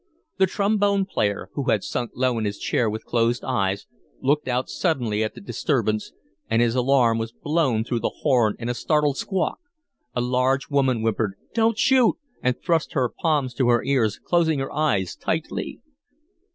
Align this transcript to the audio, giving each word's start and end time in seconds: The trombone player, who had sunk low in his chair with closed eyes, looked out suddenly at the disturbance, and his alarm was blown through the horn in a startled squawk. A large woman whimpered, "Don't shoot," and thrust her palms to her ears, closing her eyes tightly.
The 0.39 0.47
trombone 0.47 1.05
player, 1.05 1.49
who 1.53 1.65
had 1.69 1.83
sunk 1.83 2.09
low 2.15 2.39
in 2.39 2.45
his 2.45 2.57
chair 2.57 2.89
with 2.89 3.05
closed 3.05 3.43
eyes, 3.45 3.85
looked 4.19 4.47
out 4.47 4.67
suddenly 4.67 5.23
at 5.23 5.35
the 5.35 5.41
disturbance, 5.41 6.11
and 6.49 6.59
his 6.59 6.73
alarm 6.73 7.19
was 7.19 7.31
blown 7.31 7.83
through 7.83 7.99
the 7.99 8.09
horn 8.09 8.55
in 8.57 8.67
a 8.67 8.73
startled 8.73 9.17
squawk. 9.17 9.59
A 10.15 10.19
large 10.21 10.69
woman 10.71 11.01
whimpered, 11.03 11.35
"Don't 11.53 11.77
shoot," 11.77 12.15
and 12.41 12.59
thrust 12.59 12.93
her 12.93 13.09
palms 13.15 13.53
to 13.53 13.69
her 13.69 13.83
ears, 13.83 14.17
closing 14.17 14.57
her 14.57 14.73
eyes 14.73 15.15
tightly. 15.15 15.81